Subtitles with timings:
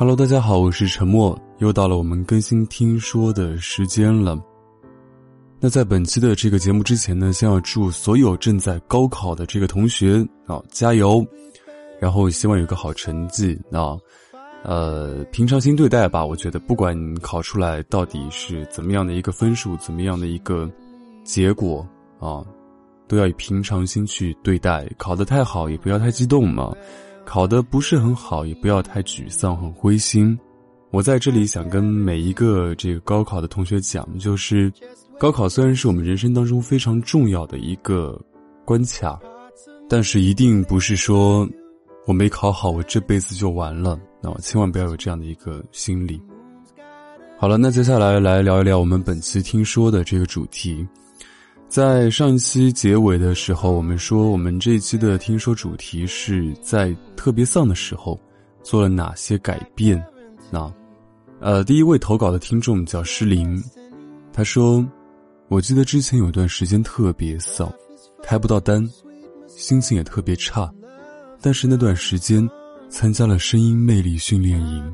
[0.00, 4.42] Hello，大家好，我是陈默，又到了我们更新听说的时间了。
[5.60, 11.22] 那在本期的这个节目之前呢，先要祝所有正在高考的这个同学啊加油，
[12.00, 13.94] 然后希望有个好成绩啊，
[14.62, 16.24] 呃，平常心对待吧。
[16.24, 20.66] 我觉得不管你考出来到底是怎么样的一个分数，怎么样的一个
[21.24, 21.86] 结果
[22.18, 22.42] 啊，
[23.06, 24.90] 都要以平常心去对待。
[24.96, 26.74] 考得太好也不要太激动嘛。
[27.30, 30.36] 考得不是很好，也不要太沮丧、很灰心。
[30.90, 34.68] 我在这里想跟每一个这个高考的同学讲，就是
[35.16, 38.20] 高考虽然是我们人生当中非常重要的一个
[38.64, 39.16] 关卡，
[39.88, 41.48] 但是一定不是说
[42.04, 43.96] 我没考好，我这辈子就完了。
[44.20, 46.20] 那我千万不要有这样的一个心理。
[47.38, 50.84] 好了，那接下来来聊一聊我们本期听说的这个主题。
[51.70, 58.18] 在上一期结尾的时候，我们说我们这一期的听说主题是在特别丧的时候
[58.60, 60.04] 做了哪些改变。
[60.50, 60.68] 那，
[61.38, 63.62] 呃，第一位投稿的听众叫诗林，
[64.32, 64.84] 他说
[65.46, 67.72] ：“我记得之前有段时间特别丧，
[68.20, 68.84] 开不到单，
[69.46, 70.68] 心情也特别差，
[71.40, 72.44] 但是那段时间
[72.88, 74.92] 参加了声音魅力训练营，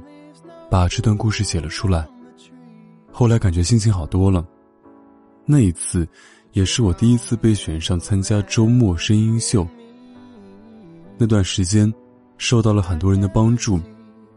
[0.71, 2.07] 把这段故事写了出来。
[3.11, 4.47] 后来感觉心情好多了。
[5.47, 6.07] 那一次。”
[6.57, 9.69] 也是我第一次被选上参加周末声音秀。
[11.19, 11.93] 那段时间，
[12.39, 13.79] 受到了很多人的帮助，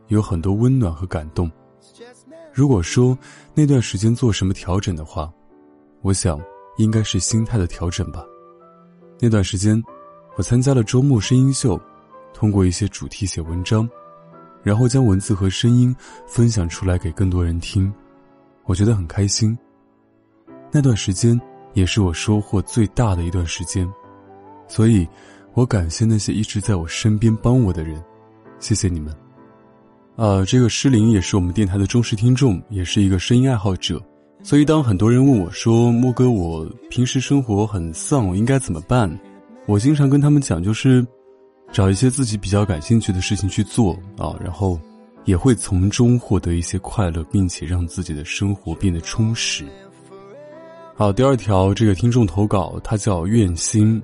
[0.10, 1.50] 有很多温暖和感动。
[2.52, 3.18] 如果说
[3.56, 5.32] 那段时间做什么调整的话，
[6.02, 6.38] 我想
[6.78, 8.26] 应该是心态的调整吧。
[9.18, 9.82] 那段时间，
[10.36, 11.80] 我参加了周末声音秀，
[12.34, 13.90] 通过一些主题写文章，
[14.62, 15.96] 然后将文字和声音
[16.28, 17.90] 分享出来给更多人听，
[18.66, 19.58] 我觉得很开心。
[20.70, 21.40] 那段时间。
[21.74, 23.88] 也是我收获最大的一段时间，
[24.68, 25.08] 所以，
[25.54, 28.04] 我感谢那些一直在我身边帮我的人，
[28.60, 29.16] 谢谢你们。
[30.16, 34.02] 啊，这个诗林也是我们电台的忠实听众，也是一个声音爱好者，
[34.44, 39.10] 所以当很多人问我说：“莫哥，我平时生活很丧，我应该怎么办？”
[39.66, 41.06] 我经常跟他们讲，就是
[41.72, 44.78] 找一些自己比较感兴趣的事情去做啊，然后
[45.24, 49.64] 也会从中获得一些快乐，并且让自己的生活变得充实。
[51.00, 54.04] 好，第二条，这个听众投稿，他叫愿心，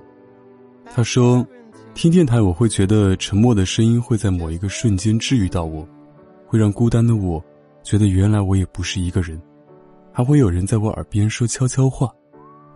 [0.86, 1.46] 他说，
[1.94, 5.86] 听电台我会觉得沉默的声音会在某一个瞬间治愈到我，
[6.48, 7.44] 会让孤单的我
[7.84, 9.38] 觉得原来我也不是一个人，
[10.14, 12.10] 还会有人在我耳边说悄悄话，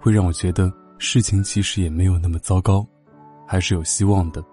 [0.01, 2.85] 会让我觉得事情其实也没有那么糟糕，
[3.47, 4.43] 还是有希望的。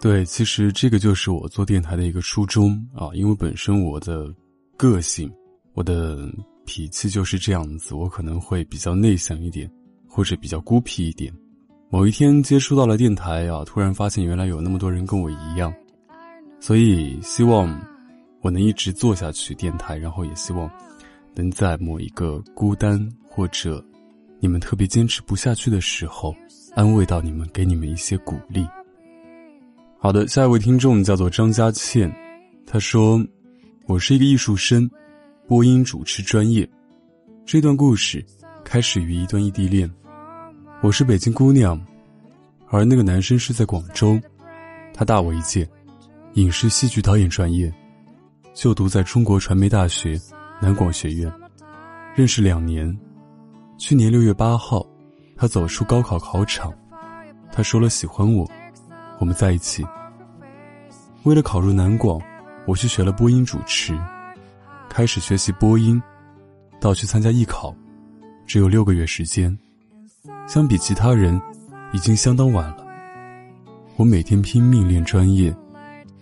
[0.00, 4.34] 对，其实这个就是我做电台的一个初衷啊，因为本身我的
[4.78, 5.30] 个性，
[5.74, 6.26] 我的。
[6.68, 9.68] 脾气就是这样子，我可能会比较内向一点，
[10.06, 11.32] 或者比较孤僻一点。
[11.88, 15.72] 某一天接触到了电台啊，突然发现原来有那么多人跟我一样，
[16.60, 17.80] 所以希望
[18.42, 20.70] 我能一直做下去电台，然后也希望
[21.34, 23.82] 能在某一个孤单或者
[24.38, 26.36] 你们特别坚持不下去的时候，
[26.74, 28.66] 安慰到你们，给你们一些鼓励。
[29.98, 32.14] 好的，下一位听众叫做张佳倩，
[32.66, 33.18] 他说
[33.88, 34.86] ：“我是一个艺术生。”
[35.48, 36.68] 播音主持专业，
[37.46, 38.22] 这段故事
[38.62, 39.90] 开始于一段异地恋。
[40.82, 41.82] 我是北京姑娘，
[42.68, 44.20] 而那个男生是在广州，
[44.92, 45.66] 他大我一届，
[46.34, 47.72] 影视戏剧导演专业，
[48.52, 50.20] 就读在中国传媒大学
[50.60, 51.32] 南广学院，
[52.14, 52.94] 认识两年。
[53.78, 54.86] 去年六月八号，
[55.34, 56.70] 他走出高考考场，
[57.50, 58.46] 他说了喜欢我，
[59.18, 59.82] 我们在一起。
[61.22, 62.20] 为了考入南广，
[62.66, 63.98] 我去学了播音主持。
[64.88, 66.02] 开始学习播音，
[66.80, 67.74] 到去参加艺考，
[68.46, 69.56] 只有六个月时间。
[70.46, 71.40] 相比其他人，
[71.92, 72.84] 已经相当晚了。
[73.96, 75.54] 我每天拼命练专业，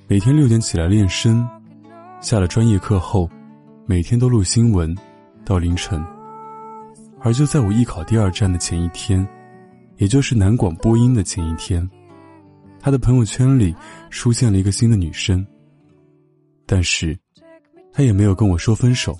[0.09, 1.49] 每天六点起来练声，
[2.21, 3.31] 下了专业课后，
[3.87, 4.95] 每天都录新闻，
[5.45, 6.05] 到凌晨。
[7.21, 9.27] 而就在我艺考第二站的前一天，
[9.97, 11.89] 也就是南广播音的前一天，
[12.79, 13.75] 他的朋友圈里
[14.11, 15.47] 出现了一个新的女生。
[16.67, 17.17] 但是。
[17.97, 19.19] 他也没有跟我说分手，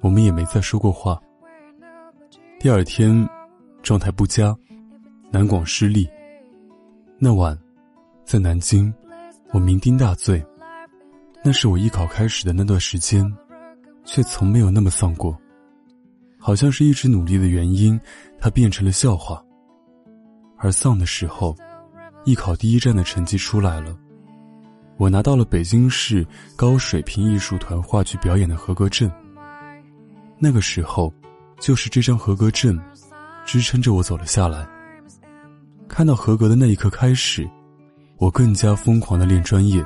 [0.00, 1.16] 我们也没再说过话。
[2.58, 3.24] 第二天，
[3.84, 4.52] 状态不佳，
[5.30, 6.04] 南广失利。
[7.20, 7.56] 那晚，
[8.24, 8.92] 在南京，
[9.52, 10.44] 我酩酊大醉。
[11.44, 13.24] 那是我艺考开始的那段时间，
[14.04, 15.38] 却从没有那么丧过。
[16.36, 17.98] 好像是一直努力的原因，
[18.40, 19.40] 它变成了笑话。
[20.58, 21.54] 而丧的时候，
[22.24, 23.96] 艺考第一站的成绩出来了。
[24.96, 26.26] 我拿到了北京市
[26.56, 29.10] 高水平艺术团话剧表演的合格证。
[30.38, 31.12] 那个时候，
[31.58, 32.78] 就是这张合格证，
[33.44, 34.66] 支撑着我走了下来。
[35.88, 37.48] 看到合格的那一刻开始，
[38.18, 39.84] 我更加疯狂的练专业。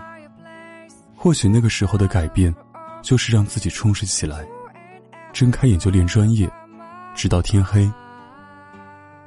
[1.14, 2.54] 或许那个时候的改变，
[3.02, 4.46] 就是让自己充实起来，
[5.32, 6.49] 睁开眼就练专业，
[7.14, 7.90] 直到天黑，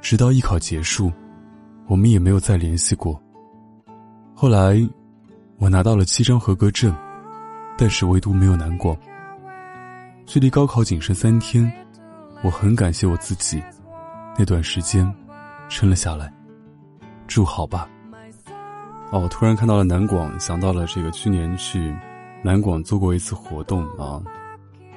[0.00, 1.12] 直到艺考结束，
[1.86, 3.20] 我们也没有再联系过。
[4.34, 4.76] 后来，
[5.62, 6.92] 我拿到了七张合格证，
[7.78, 8.96] 但是唯独没有南广。
[10.26, 11.72] 距离高考仅剩三天，
[12.42, 13.62] 我很感谢我自己，
[14.36, 15.08] 那段时间
[15.68, 16.34] 撑了下来。
[17.28, 17.88] 祝好吧。
[19.12, 21.94] 哦，我突然看到了南广，想到了这个去年去
[22.42, 24.20] 南广做过一次活动啊，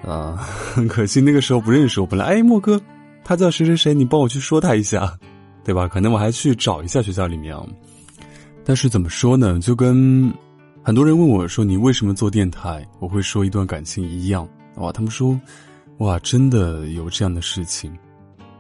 [0.04, 2.08] 啊，很 可惜那个时候不认识我。
[2.08, 2.82] 本来哎，莫哥，
[3.24, 5.16] 他叫谁谁谁，你帮我去说他一下，
[5.64, 5.88] 对吧？
[5.88, 7.64] 可能我还去找一下学校里面啊。
[8.64, 9.60] 但是怎么说呢？
[9.60, 10.34] 就跟
[10.86, 14.48] 很多人问我说你为什么做电台，我会说一段感情一样。
[14.76, 15.36] 哇，他们说，
[15.98, 17.92] 哇，真的有这样的事情，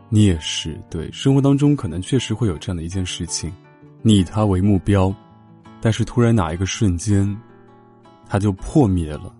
[0.09, 1.07] 你也是对。
[1.11, 3.53] 生活当中可能确实会有这样的一件事情，
[4.01, 5.13] 你以他为目标，
[5.79, 7.39] 但是突然哪一个瞬间，
[8.27, 9.31] 他就破灭了，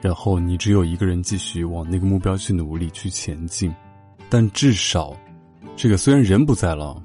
[0.00, 3.72] 然后你只有一个人继续往那个目标去努力去前进，
[4.28, 5.16] 但至少，
[5.76, 7.00] 这个虽然人不在了，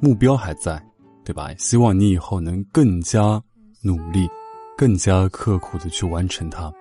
[0.00, 0.78] 目标还在，
[1.24, 1.50] 对吧？
[1.56, 3.42] 希望你以后能更加
[3.84, 4.28] 努力，
[4.76, 6.72] 更加刻苦的去完成它。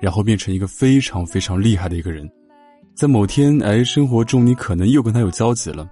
[0.00, 2.28] 然后变成一个非常非常厉害的一个人，
[2.92, 5.88] 在某天，哎，生活中你可能又跟他有交集了，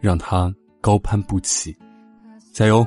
[0.00, 1.76] 让他高攀不起，
[2.54, 2.86] 加油！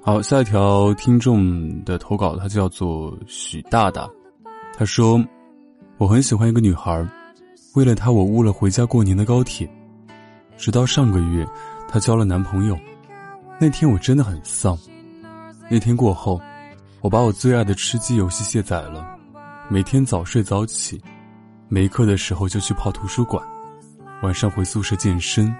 [0.00, 4.08] 好，下一条听众的投稿，他叫做许大大，
[4.72, 5.22] 他说
[6.00, 7.06] ：“我很喜欢一个女孩，
[7.74, 9.70] 为了她，我误了回家过年的高铁，
[10.56, 11.46] 直到上个月，
[11.86, 12.78] 她交了男朋友，
[13.60, 14.74] 那天我真的很丧。
[15.74, 16.40] 那天过后，
[17.00, 19.18] 我把我最爱的吃鸡游戏卸载了。”
[19.68, 21.02] 每天早睡早起，
[21.66, 23.44] 没课的时候就去泡图书馆，
[24.22, 25.52] 晚上回宿舍健身。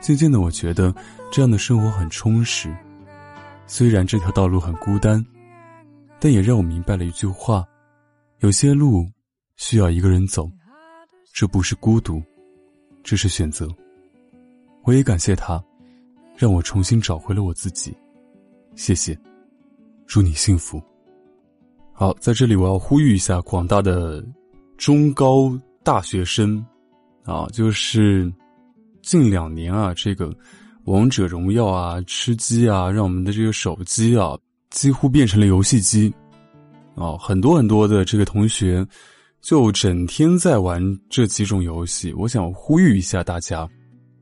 [0.00, 0.92] 渐渐的，我觉得
[1.30, 2.76] 这样的生活很充实。
[3.68, 5.24] 虽然这条道路很孤单，
[6.18, 7.64] 但也让我明白了一句话：
[8.40, 9.06] 有些路
[9.54, 10.50] 需要一个人走，
[11.32, 12.20] 这不是孤独，
[13.04, 13.68] 这是选择。
[14.82, 15.62] 我也感谢他，
[16.36, 17.96] 让我重新找回了我自己。
[18.74, 19.18] 谢谢，
[20.06, 20.82] 祝你幸福。
[21.92, 24.24] 好，在这里我要呼吁一下广大的
[24.76, 26.64] 中高大学生，
[27.24, 28.32] 啊，就是
[29.02, 30.34] 近两年啊，这个
[30.84, 34.36] 王者荣耀啊、吃鸡啊，让我们的这个手机啊
[34.70, 36.12] 几乎变成了游戏机，
[36.96, 38.84] 啊，很多很多的这个同学
[39.42, 42.12] 就整天在玩这几种游戏。
[42.14, 43.68] 我想呼吁一下大家，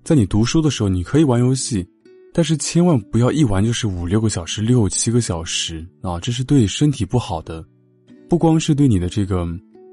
[0.03, 1.87] 在你读书的时候，你可以玩游戏。
[2.33, 6.19] 但是千万不要一玩就是五六个小时、六七个小时啊！
[6.21, 7.65] 这是对身体不好的，
[8.29, 9.45] 不光是对你的这个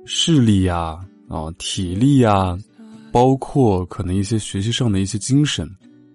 [0.06, 2.56] 视力呀、啊体力呀，
[3.12, 5.68] 包括可能一些学习上的一些精神，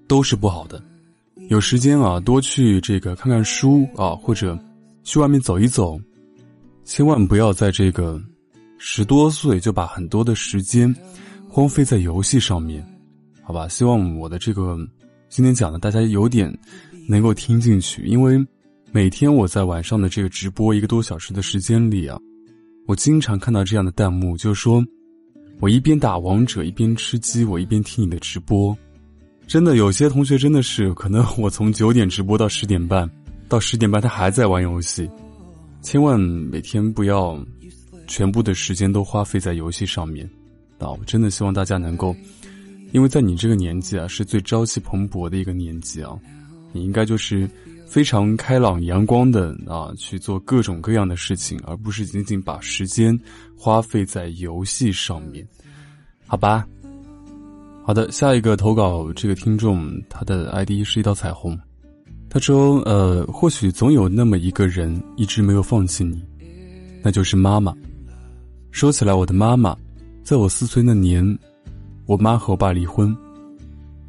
[0.06, 0.80] 都是不好的。
[1.48, 4.56] 有时间啊，多去这个看看书啊，或者
[5.02, 6.00] 去外面走一走。
[6.84, 8.22] 千万不要在这个
[8.78, 10.94] 十多岁就把很多的时间
[11.48, 12.86] 荒废在游戏上面，
[13.42, 13.66] 好吧？
[13.66, 14.78] 希望我的这个。
[15.32, 16.54] 今天讲的大家有点
[17.08, 18.38] 能够听进去，因为
[18.90, 22.20] 每天我在晚上的这个直播一个多小时的时间里啊，
[22.86, 24.84] 我经常看到这样的弹幕，就说
[25.58, 28.76] 我一边打王者一边吃鸡，我一边听你的直播。
[29.46, 33.10] 真的有些同学真的是可能我从九点直播到十点半，
[33.48, 35.08] 到十点半他还在玩游戏。
[35.80, 37.42] 千万每天不要
[38.06, 40.28] 全部的时间都花费在游戏上面
[40.78, 40.90] 啊！
[40.90, 42.14] 我真的希望大家能够。
[42.92, 46.14] 因为在你这个年纪啊，是最朝气蓬勃的一个年纪啊，
[46.72, 47.48] 你应该就是
[47.86, 53.18] 非常开朗阳光的啊，去做各种各样的事情，而不是仅仅把时间
[53.56, 55.46] 花费在游戏上面，
[56.26, 56.66] 好吧？
[57.82, 61.58] 好的，下一个投稿这个听众，他的 ID 是一道彩虹，
[62.28, 66.22] 他说：“呃，或许总有那么一个人一直没有放弃你，
[67.02, 67.74] 那就是妈妈。
[68.70, 69.74] 说起来，我的妈妈，
[70.22, 71.26] 在我四岁那年。”
[72.12, 73.16] 我妈和我爸离婚，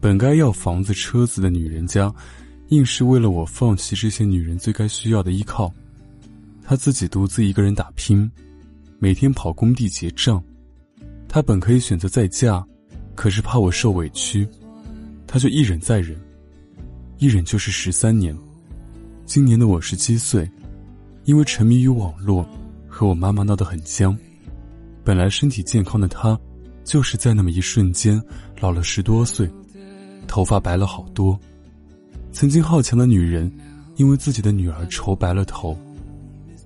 [0.02, 2.14] 本该要房子车子的女人家，
[2.68, 5.74] 硬是为了我放弃这些女人最该需要的依靠，
[6.66, 8.30] 她自己独自一个人打拼，
[9.00, 10.44] 每天跑工地结账。
[11.30, 12.62] 她本可以选择再嫁，
[13.16, 14.46] 可是怕我受委屈，
[15.26, 16.20] 她就一忍再忍，
[17.20, 18.38] 一忍就是十三年。
[19.26, 20.52] 今年的我十七岁，
[21.24, 22.46] 因为沉迷于网络，
[22.86, 24.14] 和我妈妈闹得很僵。
[25.06, 26.38] 本来身体健康的她。
[26.84, 28.22] 就是在那么一瞬间，
[28.60, 29.50] 老了十多岁，
[30.28, 31.40] 头发白了好多。
[32.32, 33.52] 曾经好强的女人，
[33.96, 35.78] 因为自己的女儿愁白了头。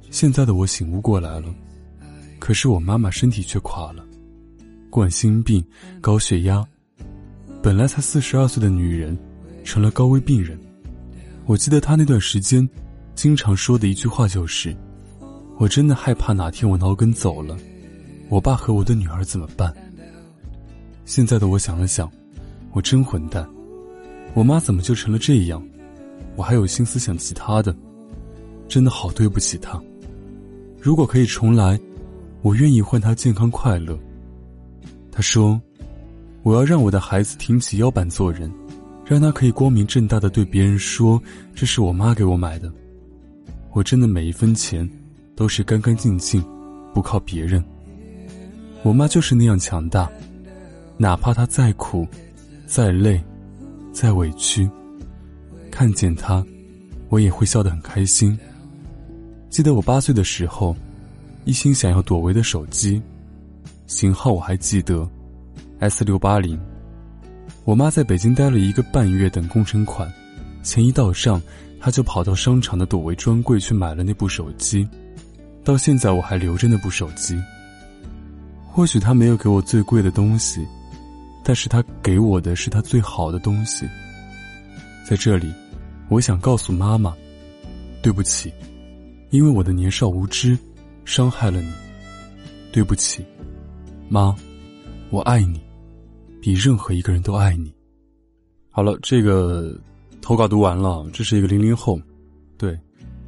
[0.10, 1.54] 现在的我醒悟过来了，
[2.40, 4.04] 可是我妈妈身体却垮了，
[4.90, 5.64] 冠心病、
[6.00, 6.66] 高血压。
[7.62, 9.18] 本来才四十二岁的女人，
[9.64, 10.58] 成了高危病人。
[11.46, 12.68] 我记得她那段时间，
[13.14, 14.76] 经常说的一句话就是
[15.60, 17.58] ：“我真的害怕哪天我脑梗走了，
[18.30, 19.74] 我爸和我的女儿怎么办？
[21.08, 22.12] 现在的我想了想，
[22.74, 23.48] 我真混蛋，
[24.34, 25.66] 我妈怎么就成了这样？
[26.36, 27.74] 我还有心思想其他的，
[28.68, 29.82] 真的好对不起她。
[30.82, 31.80] 如果可以重来，
[32.42, 33.98] 我愿意换她健康快乐。
[35.10, 35.60] 她说
[36.44, 38.52] ：“我要让我的孩子挺起腰板做人，
[39.06, 41.20] 让他可以光明正大的对别人说
[41.56, 42.70] 这是我妈给我买的。
[43.72, 44.88] 我真的每一分钱
[45.38, 46.44] 都是干干净净，
[46.94, 47.64] 不靠别人。
[48.84, 50.12] 我妈就是那样强大，
[50.98, 52.08] 哪怕她再苦、
[52.66, 53.24] 再累、
[53.92, 54.70] 再委屈，
[55.72, 56.46] 看见她，
[57.10, 58.38] 我也会笑得很开心。
[59.50, 60.76] 记得我八岁的时候，
[61.46, 63.02] 一心想要朵唯的手机。”
[63.88, 65.10] 型号我还记得
[65.80, 66.60] ，S 六八零。
[67.64, 70.12] 我妈在北京待了一个半月等工程款，
[70.62, 71.42] 钱一到账，
[71.80, 74.88] 她就跑到商场的朵唯专柜去买了那部手机。
[75.64, 77.42] 到现在我还留着那部手机。
[78.66, 80.66] 或许她没有给我最贵的东西，
[81.48, 83.88] 但是他给我的是他最好的东西。
[85.08, 85.50] 在这里，
[86.10, 87.16] 我想告诉妈妈，
[88.04, 88.52] 对不起，
[89.30, 90.58] 因为我的年少无知，
[91.06, 91.72] 伤害了你。
[92.74, 93.24] 对不起。
[94.10, 94.36] 妈，
[95.10, 95.62] 我爱你，
[96.42, 97.74] 比任何一个人都爱你。
[98.70, 99.74] 好了，这个
[100.22, 101.10] 投稿读完了。
[101.14, 101.98] 这是一个零零后，
[102.58, 102.78] 对，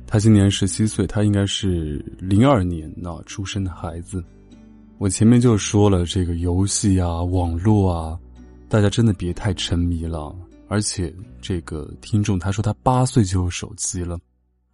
[0.06, 4.22] 他今年十七岁，他应该是零二年那出生的孩子。
[5.00, 8.20] 我前面就说了，这个游戏啊、网络啊，
[8.68, 10.36] 大家真的别太沉迷了。
[10.68, 14.20] 而且这个听众他说他八岁就有手机了，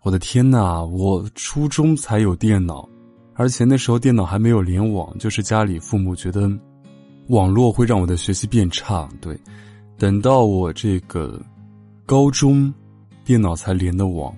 [0.02, 2.90] 我的天呐，我初中才有电脑。
[3.36, 6.52] 而且那时候电脑还没有联网，就是家里父母觉得
[7.28, 9.08] 网络会让我的学习变差。
[9.22, 9.40] 对，
[9.96, 11.40] 等到我这个
[12.04, 12.74] 高中，
[13.24, 14.36] 电脑才连的网，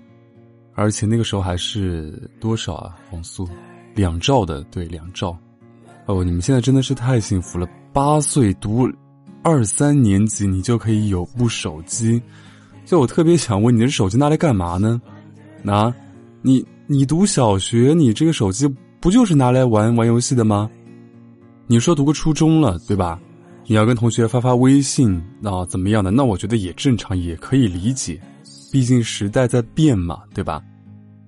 [0.74, 2.98] 而且那个时候还是多少啊？
[3.14, 3.48] 网速
[3.96, 5.38] 两兆的，对，两兆。
[6.08, 8.90] 哦，你们现在真的是太幸福了，八岁读
[9.44, 12.22] 二三年级，你就可以有部手机。
[12.86, 15.02] 就我特别想问，你的手机拿来干嘛呢？
[15.66, 15.94] 啊，
[16.42, 18.66] 你你读小学，你这个手机？
[19.02, 20.70] 不就是拿来玩玩游戏的吗？
[21.68, 23.20] 你说读个初中了，对吧？
[23.66, 26.10] 你要跟同学发发微信啊，怎么样的？
[26.10, 28.18] 那我觉得也正常，也可以理解。
[28.72, 30.64] 毕竟时代在变嘛，对吧？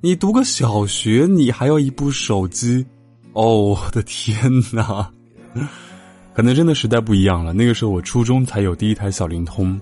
[0.02, 2.86] 你读个小学，你还要一部手机？
[3.34, 4.40] 哦，我的天
[4.74, 5.10] 哪！
[6.34, 7.54] 可能真的时代不一样了。
[7.54, 9.80] 那个时候我初中才有第一台小灵通，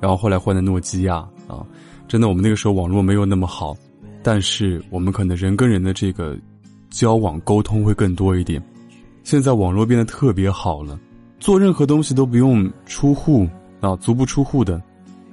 [0.00, 1.64] 然后后来换的诺基亚啊。
[2.06, 3.76] 真的，我们那个时候网络没有那么好，
[4.22, 6.36] 但是我们可能人跟人的这个。
[6.90, 8.60] 交往沟通会更多一点，
[9.22, 10.98] 现在网络变得特别好了，
[11.38, 13.46] 做任何东西都不用出户
[13.80, 14.82] 啊，足不出户的，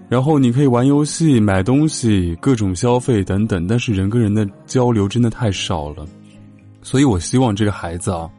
[0.10, 6.06] 然后你可以玩游戏、买东西、各种消费等等，但是人跟人的交流真的太少了，
[6.86, 8.30] 所以我希望这个孩子啊，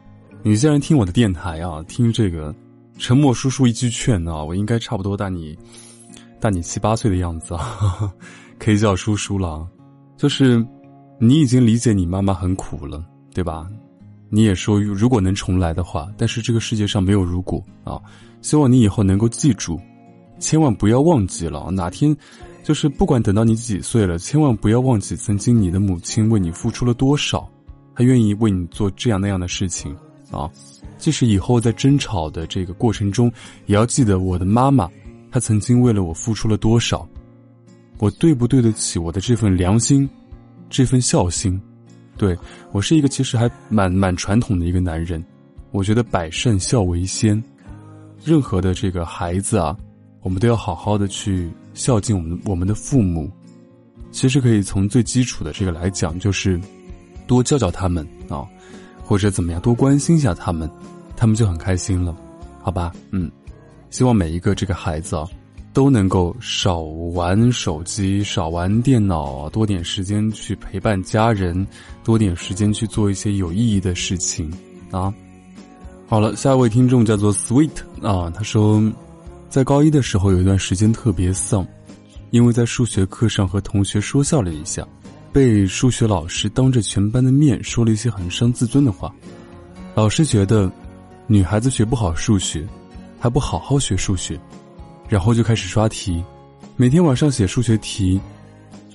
[0.41, 2.55] 你既然听我的电台啊，听这个
[2.97, 5.53] 沉默叔叔一句劝啊，我应该差不多大你
[6.39, 8.09] 大你七八岁的样子啊，
[8.57, 9.67] 可以叫叔叔了，
[10.15, 10.65] 就是。
[11.19, 13.67] 你已经理解你妈妈很苦了，对吧？
[14.29, 17.99] 你也说如果能重来的话，但是这个世界上没有如果啊！
[18.43, 19.81] 希望你以后能够记住，
[20.37, 22.15] 千万不要忘记了哪天，
[22.63, 27.49] 就是不管等到你几岁了，千万不要忘记曾经你的母亲为你付出了多少，
[27.97, 29.91] 他愿意为你做这样那样的事情
[30.29, 30.47] 啊！
[30.99, 33.31] 即使以后在争吵的这个过程中，
[33.65, 34.87] 也要记得我的妈妈，
[35.31, 37.09] 她曾经为了我付出了多少，
[37.97, 40.07] 我对不对得起我的这份良心？
[40.69, 41.59] 这份孝心，
[42.17, 42.37] 对
[42.71, 45.23] 我是一个其实还蛮蛮传统的一个男人。
[45.71, 47.43] 我觉得百善孝为先，
[48.23, 49.75] 任何的这个孩子啊，
[50.21, 53.27] 我们都要好好的去孝敬我们我们的父母。
[54.11, 56.59] 其实可以从最基础的这个来讲，就是
[57.27, 58.47] 多教教他们啊，
[59.03, 60.67] 或者怎么样，多关心一下他们，
[61.15, 62.15] 他们就很开心了，
[62.63, 62.91] 好吧？
[63.11, 63.29] 嗯，
[63.91, 65.27] 希望每一个这个孩子啊。
[65.73, 71.67] 都能够少玩手机，少玩电脑，多点时间去陪伴家人，
[72.03, 74.51] 多点时间去做一些有意义的事情
[74.89, 75.13] 啊！
[76.07, 77.69] 好了，下一位听众叫做 Sweet
[78.01, 78.81] 啊，他说，
[79.49, 81.63] 在高一的时候有一段时间特别丧，
[82.31, 84.83] 因为在数学课上和同学说笑了一下，
[85.31, 89.13] 被数学老师当着全班的面说了一些很伤自尊的话。
[89.93, 90.71] 老师觉得，
[91.27, 92.67] 女孩子学不好数学，
[93.19, 94.39] 还不好好学数学。
[95.09, 96.23] 然后就开始刷题，
[96.75, 98.19] 每天晚上写数学题，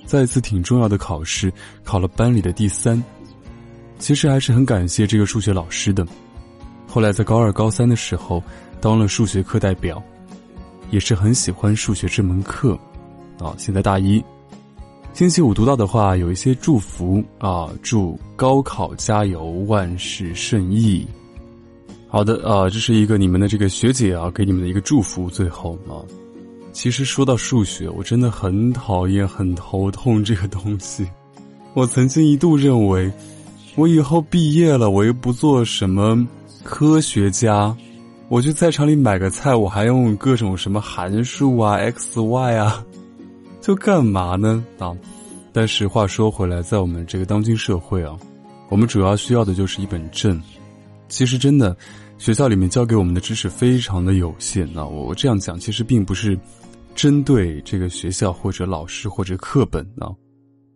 [0.05, 1.51] 在一次挺重要的考试
[1.83, 3.03] 考了班里的第三。
[3.99, 6.07] 其实还是很感谢这个数学老师的。
[6.87, 8.43] 后来在高二、高三的时候
[8.81, 10.03] 当了数学课代表，
[10.91, 12.79] 也是很喜欢数学这门课。
[13.39, 14.23] 啊，现在大一，
[15.13, 21.07] 星期五读到的话有一些祝福啊，祝高考加油，万事胜意。
[22.09, 25.29] 好的啊，这是一个你们的这个学姐啊给你们的一个祝福。
[25.29, 26.01] 最后啊，
[26.73, 31.07] 其实说到数学，我真的很讨厌、很头痛这个东西。
[31.75, 33.13] 我曾经一度认为，
[33.77, 36.27] 我以后毕业了，我又不做什么
[36.65, 37.77] 科学家，
[38.29, 42.83] 我去菜场里买个菜，我还用各种什么函数啊、x、y 啊。
[43.63, 44.63] 就干嘛呢？
[44.81, 44.93] 啊！
[45.53, 48.19] 但是话说回来，在我们这个当今社会啊，
[48.69, 50.43] 我们主要需要的就是一本证。
[51.09, 51.77] 其实真的，
[52.19, 54.69] 学校里面教给我们的知识非常的有限。
[54.73, 56.37] 那我我这样讲，其实并不是
[56.97, 60.11] 针对这个学校或者老师或者课本啊，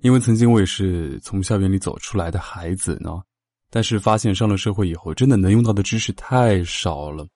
[0.03, 3.21] 因为曾经我也是从校园里走出来的孩子呢。
[3.69, 7.27] 但是发现上了社会以后，真的能用到的知识太少了。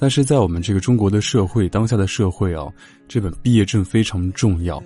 [0.00, 2.66] 但是在我们这个中国的社会，当下的社会啊，
[3.06, 4.82] 这本毕业证非常重要，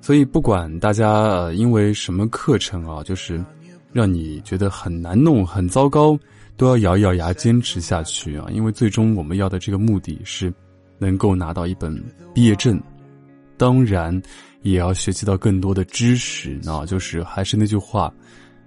[0.00, 3.40] 所以不管大家呃因为什么课程啊，就是
[3.92, 6.18] 让你觉得很难弄、很糟糕，
[6.56, 8.48] 都要咬一咬牙坚持下去啊！
[8.50, 10.52] 因为最终我们要的这个目的是
[10.98, 11.96] 能够拿到一本
[12.34, 12.82] 毕业证，
[13.56, 14.20] 当然
[14.62, 16.84] 也要学习到更多的知识啊！
[16.84, 18.12] 就是还是那句话，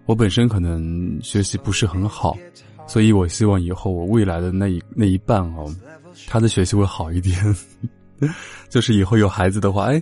[0.05, 2.37] 我本身可能学习不是很好。
[2.85, 5.73] 所以，我希望以后我未来的那一那一半哦，
[6.27, 7.35] 他的学习会好一点。
[8.69, 10.01] 就是以后有孩子的话，哎，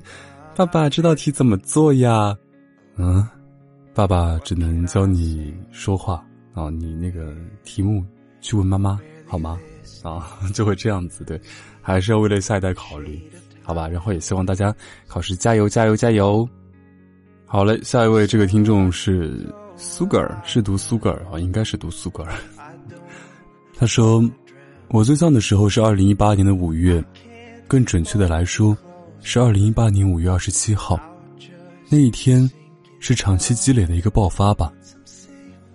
[0.56, 2.36] 爸爸这道题怎么做呀？
[2.98, 3.28] 嗯，
[3.94, 6.24] 爸爸只能教你说话
[6.54, 7.34] 啊，你那个
[7.64, 8.04] 题目
[8.42, 9.60] 去问妈妈好吗？
[10.04, 11.40] 啊， 就会这样子对，
[11.82, 13.20] 还是要为了下一代考虑，
[13.64, 13.88] 好吧？
[13.88, 14.76] 然后也希望大家
[15.08, 16.48] 考试加油加油加油。
[17.46, 22.34] 好嘞，下一位这个听众是苏格尔，是读苏格尔啊，应该是读苏格尔。
[23.82, 24.24] 他说
[24.90, 27.04] ：“我最丧的时候是二零一八年的五月，
[27.68, 28.78] 更准确的来说，
[29.22, 31.00] 是二零一八年五月二十七号。
[31.90, 32.48] 那一天，
[33.00, 34.72] 是长期积累的一个爆发吧。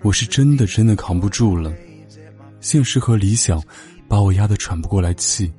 [0.02, 1.74] 我是真的真的扛不住了，
[2.60, 3.60] 现实和理想
[4.06, 5.52] 把我压得喘不过来气。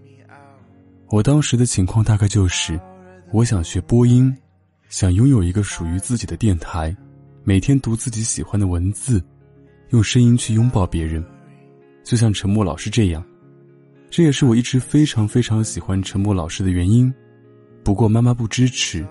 [1.10, 2.80] 我当时的情况大概就是，
[3.34, 4.34] 我想学播音，
[4.88, 6.96] 想拥有一个属于自己的电台，
[7.44, 9.22] 每天读自己喜欢的文字，
[9.90, 11.22] 用声音去拥抱别人。”
[12.08, 13.22] 就像陈默老师这样，
[14.10, 17.14] 这也是我一直非常非常喜欢陈默老师的原因。
[17.84, 19.06] 不过妈妈不支持，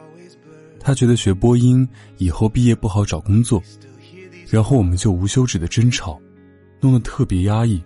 [0.81, 3.63] 她觉得学播音以后毕业不好找工作，
[4.49, 6.19] 然后我们就无休止的争吵，
[6.81, 7.85] 弄得特别压抑。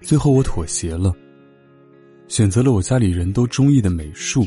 [0.00, 1.14] 最后我妥协了，
[2.26, 4.46] 选择了我家里人都中意的美术。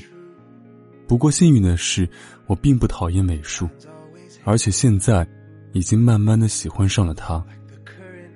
[1.07, 2.09] 不过幸运的是，
[2.47, 3.69] 我并不讨厌美术，
[4.43, 5.27] 而且现在
[5.71, 7.45] 已经慢慢的喜欢上了它。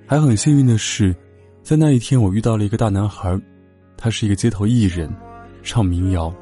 [0.06, 1.16] 还很幸运的是。
[1.64, 3.40] 在那一天，我遇到了一个大男孩，
[3.96, 5.10] 他是一个街头艺人，
[5.62, 6.34] 唱民谣。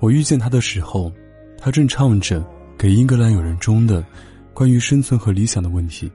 [0.00, 1.12] 我遇见他的时候，
[1.58, 2.40] 他正唱着
[2.78, 4.04] 《给英格兰友人》中的
[4.54, 6.10] 关于生存和理想的问题，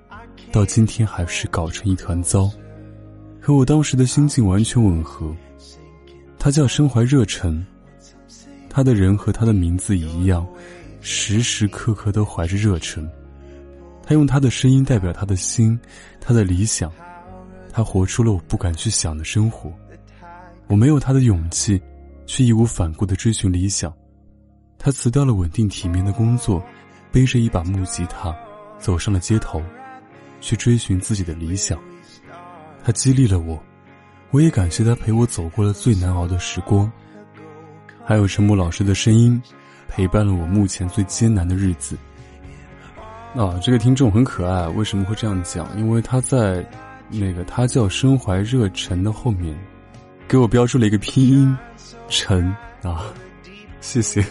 [0.52, 2.50] 到今天还是搞成一团糟，
[3.40, 5.34] 和我当时的心境完全吻合。
[6.40, 7.64] 他叫身怀热忱，
[8.70, 10.46] 他的人和他的名字一样，
[11.00, 13.08] 时时刻刻都怀着热忱。
[14.04, 15.80] 他用他的声音代表他的心，
[16.20, 16.92] 他的理想。
[17.76, 19.70] 他活出了我不敢去想的生活，
[20.68, 21.82] 我没有他的勇气，
[22.26, 23.94] 去义无反顾的追寻理想。
[24.78, 26.64] 他辞掉了稳定体面的工作，
[27.12, 28.34] 背着一把木吉他，
[28.80, 29.62] 走上了街头，
[30.40, 31.78] 去追寻自己的理想。
[32.82, 33.62] 他激励了我，
[34.32, 36.90] 我也感谢他陪我走过了最难熬的时光。
[38.06, 39.42] 还有陈默老师的声音，
[39.90, 41.98] 陪伴了我目前最艰难的日子。
[43.36, 45.78] 啊，这个听众很可爱，为什么会这样讲？
[45.78, 46.66] 因为他在。
[47.10, 49.58] 那个他叫身怀热忱的后面，
[50.28, 51.58] 给我标注了一个拼音
[52.10, 52.44] “忱”
[52.84, 53.13] 啊，
[53.80, 54.26] 谢谢。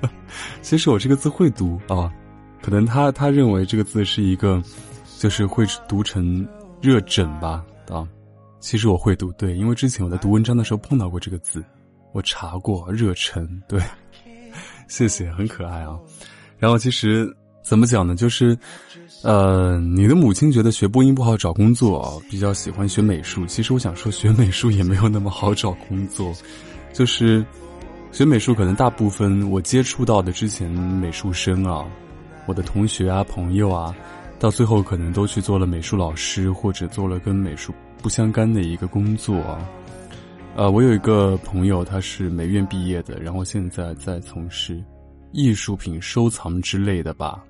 [0.62, 2.10] 其实我这个字会读啊，
[2.62, 4.62] 可能他他认为这个字是一个，
[5.18, 6.46] 就是会读成
[6.80, 8.08] “热枕”吧啊。
[8.58, 11.62] 其实我会读对，因为之前我在读文章的时候碰到过这个字，
[12.12, 13.80] 我查过“热忱”对。
[14.88, 15.98] 谢谢，很可爱啊。
[16.58, 17.30] 然后其实
[17.62, 18.14] 怎么讲呢？
[18.16, 18.58] 就是。
[19.24, 23.46] 呃，你的母亲觉得学播音不好找工作，比较喜欢学美术。
[23.46, 26.30] 其实我想说，学美术也没有那么好找工作，
[26.92, 27.42] 就是
[28.12, 31.86] 学美术可能大部分我接触到的之前美术生啊，
[32.44, 33.96] 我的同学啊、朋友啊，
[34.38, 39.66] 到最后可能都去做了美术老师，或者做了跟美术不相干的一个工作啊。
[40.54, 44.84] 呃，我有一个朋友，他是美院毕业的，然后现在在从事
[45.32, 47.42] 艺术品收藏之类的吧。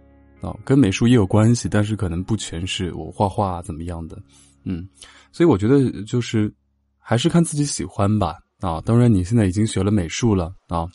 [0.45, 4.21] 啊，跟美术也有关系，但是可能不全是我画画怎么样的，
[4.65, 4.87] 嗯，
[5.33, 6.53] 所以我觉得就是
[6.99, 8.37] 还是看自己喜欢吧。
[8.61, 10.87] 啊，当然你现在已经学了美术了啊，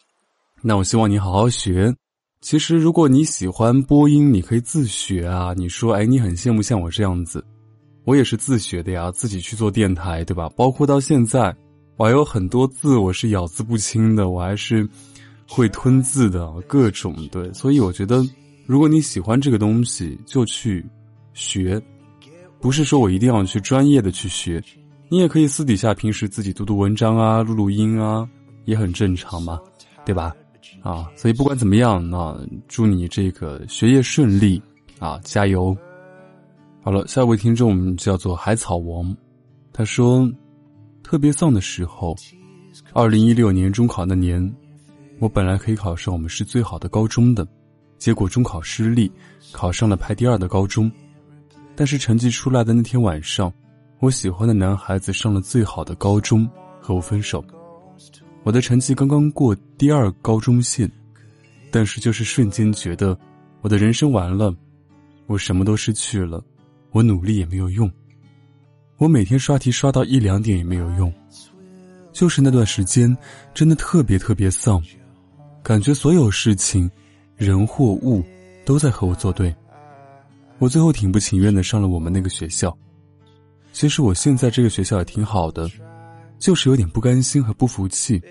[0.62, 1.94] 那我希望你好好学，
[2.42, 5.54] 其实，如果你喜欢播音，你可以自学啊。
[5.56, 7.44] 你说，哎，你很羡慕像我这样子，
[8.06, 10.50] 我也是自学的呀，自己去做电台，对吧？
[10.56, 11.56] 包括到现在，
[11.98, 14.88] 我还有很多字我是咬字不清的，我还是
[15.48, 17.54] 会吞字的，各种对。
[17.54, 18.24] 所以我觉得，
[18.70, 20.86] 如果你喜欢这个东西，就去
[21.34, 21.82] 学，
[22.62, 24.64] 不是说我一定要去专业的去学，
[25.10, 28.30] 你也可以私底下平时自己读读文章啊，录录音啊，
[28.66, 29.60] 也很正常嘛，
[30.06, 30.36] 对吧？
[30.84, 34.62] 啊，所以不管怎么样，那祝你这个学业顺利
[35.00, 35.76] 啊，加油！
[36.84, 39.18] 好了，下一位听众叫做海草王，
[39.74, 40.32] 他说，
[41.02, 42.16] 特别丧的时候，
[42.94, 44.56] 二零一六年中考那年，
[45.18, 47.48] 我本来可以考上我们市最好的高中的，
[48.00, 49.12] 结果中考失利，
[49.52, 50.92] 考上了排第二的高中，
[51.76, 53.54] 但是成绩出来的那天晚上，
[54.00, 56.50] 我喜欢的男孩子上了最好的高中，
[56.82, 57.44] 和我分手。
[58.44, 60.90] 我的成绩刚刚过第二高中线，
[61.70, 63.16] 但是就是瞬间觉得
[63.62, 64.56] 我的人生完了，
[65.28, 66.42] 我什么都失去了，
[66.92, 67.92] 我努力也没有用，
[68.98, 71.14] 我每天刷题刷到一两点也没有用，
[72.14, 73.16] 就是那段时间
[73.54, 74.82] 真的特别特别丧，
[75.62, 76.90] 感觉所有事情、
[77.40, 78.24] 人或物
[78.64, 79.56] 都在和我作对。
[80.60, 82.78] 我最后挺不情愿的上了我们那个学校，
[83.72, 85.68] 其实我现在这个学校也挺好的。
[86.38, 88.22] 就是有点不甘心和不服气。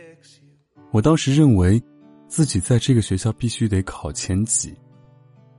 [0.92, 1.82] 我当时认为，
[2.26, 4.74] 自己在这个学校必须得考前几，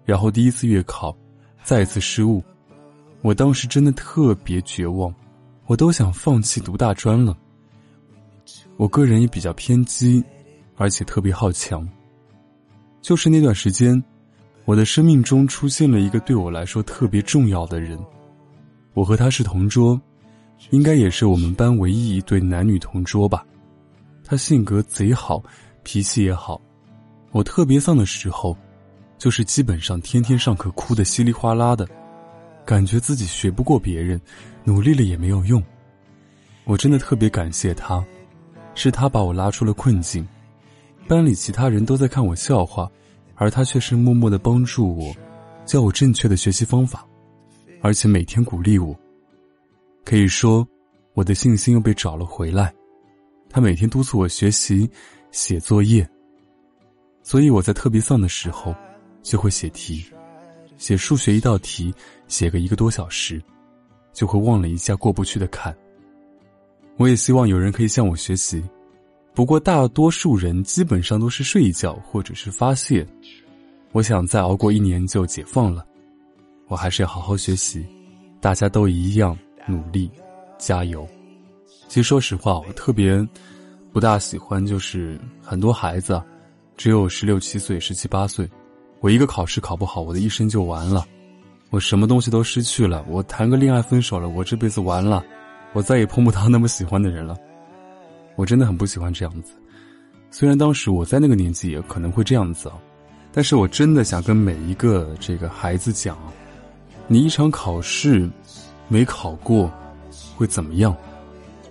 [0.03, 1.15] 然后第一次月考，
[1.63, 2.43] 再一次失误。
[3.21, 5.13] 我当时真的特别绝望，
[5.67, 7.38] 我都想放弃读大专了。
[8.77, 10.23] 我个人也比较偏激，
[10.75, 11.88] 而且特别好强。
[13.01, 14.03] 就是那段时间，
[14.65, 17.97] 我的生命中出现了一个对我来说特别重要的人，
[18.93, 19.99] 我和他是同桌。
[20.71, 23.45] 应该也是我们班唯一一对男女同桌吧。
[24.25, 25.41] 他性格贼好，
[25.83, 26.59] 脾气也好。
[27.31, 28.57] 我特别丧的时候，
[29.17, 31.88] 就是基本上天天上课哭得稀里哗啦的，
[32.65, 34.19] 感觉自己学不过别人，
[34.65, 35.63] 努力了也没有用。
[36.65, 38.03] 我真的特别感谢他，
[38.75, 40.27] 是他把我拉出了困境。
[41.10, 42.88] 班里其他人都在看我笑话，
[43.34, 45.12] 而他却是默默的帮助我，
[45.65, 47.04] 教我正确的学习方法，
[47.82, 48.95] 而且每天鼓励我。
[50.06, 50.65] 可以说，
[51.15, 52.72] 我的信心又被找了回来。
[53.50, 54.88] 他每天督促我学习、
[55.32, 56.08] 写作业，
[57.24, 58.76] 所以我在特别丧的时候，
[59.24, 60.06] 就会写题，
[60.78, 61.91] 写数学一道题，
[62.28, 63.41] 写个一个多小时，
[64.13, 65.76] 就会忘了一下过不去的坎。
[66.98, 68.63] 我也希望有人可以向我学习，
[69.39, 73.08] 不过大多数人基本上都是睡一觉或者是发泄。
[73.93, 75.86] 我想再熬过一年就解放了，
[76.67, 77.88] 我还是要好好学习，
[78.41, 79.38] 大家都一样。
[79.65, 80.12] 努力，
[80.58, 81.08] 加油！
[81.88, 83.25] 其实说实话，我特别
[83.93, 86.21] 不大喜欢，就是很多孩子
[86.75, 88.45] 只有十六七岁、十七八岁，
[88.99, 91.06] 我一个考试考不好，我的一生就完了，
[91.69, 93.06] 我什么东西都失去了。
[93.08, 95.23] 我谈个恋爱分手了，我这辈子完了，
[95.71, 97.38] 我再也碰不到那么喜欢的人了。
[98.39, 99.52] 我真的很不喜欢这样子。
[100.32, 102.80] 虽然当时我在那个年纪也可能会这样子啊，
[103.34, 106.17] 但是我真的想跟每一个这个孩子讲，
[107.06, 108.30] 你一场考试。
[108.91, 109.71] 没考过，
[110.36, 110.95] 会怎么样？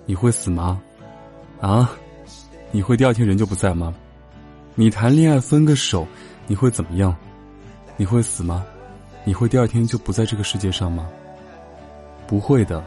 [0.06, 0.80] 你会死吗？
[1.60, 1.90] 啊？
[2.70, 3.92] 你会第二天人就不在吗？
[4.76, 6.06] 你谈恋爱分个手，
[6.46, 7.16] 你会怎么样？
[7.96, 8.64] 你会死吗？
[9.24, 11.08] 你会第二天就不在这个世界上吗？
[12.28, 12.84] 不会的。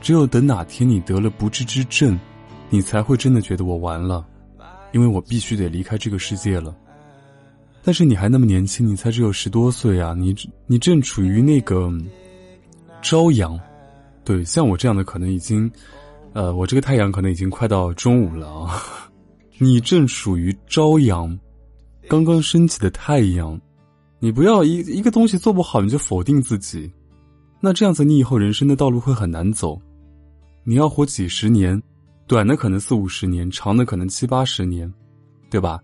[0.00, 2.18] 只有等哪天你得了不治之症，
[2.70, 4.26] 你才会真的觉得我完了，
[4.92, 6.76] 因为我必须得离开这个世界了。
[7.82, 10.14] 但是你还那么年轻，你才只有十多岁啊！
[10.14, 10.34] 你
[10.66, 11.90] 你正处于那个。
[13.00, 13.56] 朝阳，
[14.24, 15.70] 对，像我这样的可能已经，
[16.32, 18.82] 呃，我这个太阳可能已经快到中午了啊。
[19.56, 21.38] 你正处于朝阳，
[22.08, 23.58] 刚刚升起的太阳，
[24.18, 26.90] 你不要一一个东西做不好你就否定自己，
[27.60, 29.80] 那这样子你以后人生的道路会很难走。
[30.64, 31.80] 你要活几十年，
[32.28, 34.92] 短的可能四五十年，长的可能七八十年，
[35.48, 35.80] 对吧？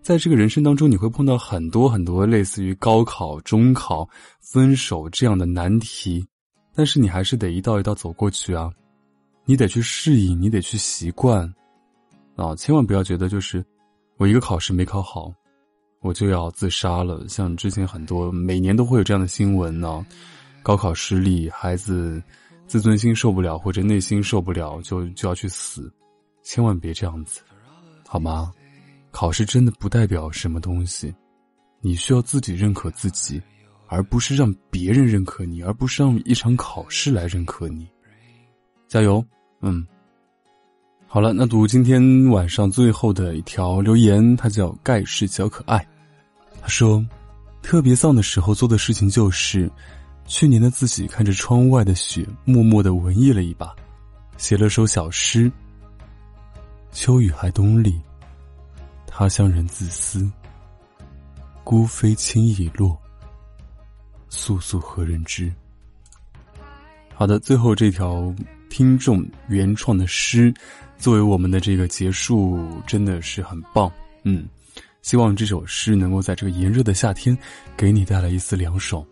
[0.00, 4.08] 在这个人生当中，你会碰到很多很多类似于高考、中考、
[4.40, 6.26] 分手这样的难题。
[6.74, 8.70] 但是你还是得一道一道走过去啊，
[9.44, 11.52] 你得去适应，你得去习惯，
[12.36, 13.62] 啊，千万不要觉得就是
[14.16, 15.30] 我一个考试没考好，
[16.00, 17.28] 我就要自杀了。
[17.28, 20.06] 像之前很多每年都会有这样的新闻呢，
[20.62, 22.22] 高考失利，孩子
[22.66, 25.92] 自尊心受不了或者内心受不了，就就要去死，
[26.42, 27.40] 千万别这样子，
[28.06, 28.52] 好吗？
[29.10, 31.14] 考试真的不代表什么东西，
[31.80, 33.40] 你需要自己认可自己。
[33.88, 37.86] 而不是让别人认可你，而不是让一场考试来认可你。
[38.88, 39.24] 加油，
[39.60, 39.86] 嗯。
[41.06, 45.86] 好了，那读今天晚上最后的一条留言，它叫盖世小可爱。
[46.60, 47.00] 他说，
[47.62, 49.70] 特别丧的时候做的事情就是，
[50.26, 53.74] 去年的自己看着窗外的雪，默默的文艺了一把，
[54.36, 55.50] 写了首小诗。
[56.92, 58.00] 秋雨还冬里，
[59.06, 60.30] 他乡人自私。
[61.62, 62.96] 孤飞轻已落，
[64.28, 65.52] 素素何人知？
[67.14, 68.32] 好的，最后这条
[68.68, 70.52] 听众原创的诗，
[70.96, 73.90] 作为我们的这个结束，真的是很棒。
[74.22, 74.46] 嗯，
[75.02, 77.36] 希望这首诗能够在这个炎热的夏天，
[77.76, 79.04] 给你带来一丝凉爽。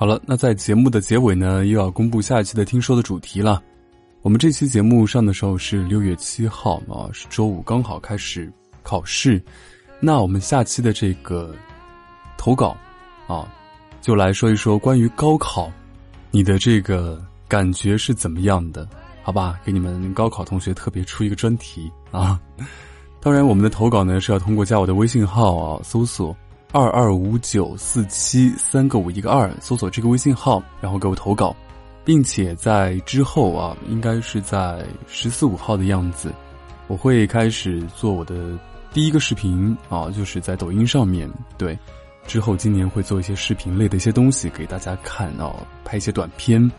[0.00, 3.62] 好了，那在节目的结尾呢，又要公布下一期的听说的主题了。
[4.22, 8.50] 我们这期节目上的时候是六月七号啊，是周五，刚好开始
[8.82, 9.38] 考试。
[10.00, 11.54] 那我们下期的这个。
[12.38, 12.74] 投稿，
[13.26, 13.46] 啊，
[14.00, 15.70] 就来说一说关于高考，
[16.30, 18.88] 你的这个感觉是怎么样的？
[19.22, 22.40] 好吧，给你们高考同学特别出一个专题啊！
[23.20, 26.34] 当然，我们的投稿呢是要通过加我的微信号啊，搜索
[26.72, 31.54] 二二五九四七三个五一个二，搜索这个微信号，然后给我投稿，
[32.04, 36.32] 并且在之后啊，应该是在十四五号的样子，
[36.86, 38.56] 我会开始做我的
[38.92, 41.28] 第一个视频啊，就是在抖音上面
[41.58, 41.76] 对。
[42.24, 45.52] 之后今年会做一些视频类的一些东西给大家看啊，
[45.84, 46.70] 拍一些短片，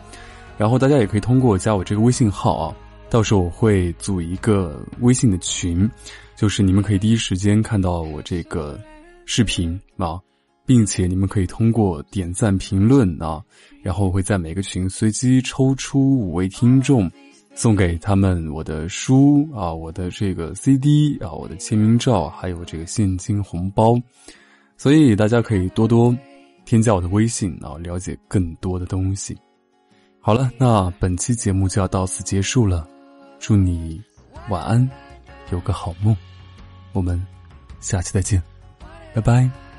[0.56, 2.74] 然后大家也可以通过加我这个微信号啊，
[3.10, 5.86] 到时候我会组一个微信的群，
[6.34, 8.80] 就是你们可以第一时间看到我这个
[9.24, 10.20] 视频啊，
[10.66, 13.42] 并且你们可以通过点赞评论啊，
[13.82, 17.10] 然后会在每个群随机抽出五位听众，
[17.54, 23.94] 送给他们我的书啊，我的这个 CD 啊，我的签名照，还有这个现金红包。
[24.76, 26.16] 所以大家可以多多
[26.64, 29.36] 添加我的微信啊，了解更多的东西。
[30.20, 32.88] 好了，那本期节目就要到此结束了，
[33.38, 34.00] 祝你
[34.48, 34.90] 晚安，
[35.50, 36.16] 有个好梦。
[36.92, 37.20] 我们
[37.80, 38.42] 下期再见，
[39.14, 39.71] 拜拜。